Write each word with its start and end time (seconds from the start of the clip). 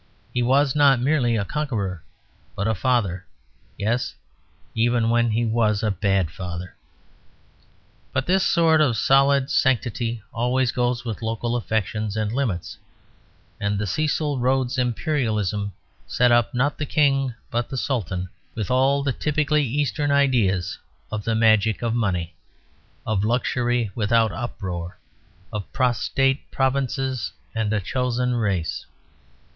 He 0.33 0.41
was 0.41 0.75
not 0.75 0.99
merely 0.99 1.35
a 1.37 1.45
conqueror, 1.45 2.03
but 2.55 2.67
a 2.67 2.73
father 2.73 3.27
yes, 3.77 4.15
even 4.73 5.11
when 5.11 5.29
he 5.29 5.45
was 5.45 5.83
a 5.83 5.91
bad 5.91 6.31
father. 6.31 6.75
But 8.11 8.25
this 8.25 8.43
sort 8.43 8.81
of 8.81 8.97
solid 8.97 9.51
sanctity 9.51 10.23
always 10.33 10.71
goes 10.71 11.05
with 11.05 11.21
local 11.21 11.55
affections 11.55 12.17
and 12.17 12.31
limits: 12.31 12.79
and 13.59 13.77
the 13.77 13.85
Cecil 13.85 14.39
Rhodes 14.39 14.79
Imperialism 14.79 15.71
set 16.07 16.31
up 16.31 16.51
not 16.51 16.79
the 16.79 16.87
King, 16.87 17.35
but 17.51 17.69
the 17.69 17.77
Sultan; 17.77 18.27
with 18.55 18.71
all 18.71 19.03
the 19.03 19.13
typically 19.13 19.63
Eastern 19.63 20.09
ideas 20.09 20.79
of 21.11 21.25
the 21.25 21.35
magic 21.35 21.83
of 21.83 21.93
money, 21.93 22.33
of 23.05 23.23
luxury 23.23 23.91
without 23.93 24.31
uproar; 24.31 24.97
of 25.53 25.71
prostrate 25.71 26.49
provinces 26.49 27.33
and 27.53 27.71
a 27.71 27.79
chosen 27.79 28.33
race. 28.33 28.87